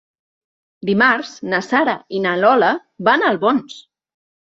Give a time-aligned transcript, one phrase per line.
[0.89, 2.71] Dimarts na Sara i na Lola
[3.11, 3.77] van a Albons.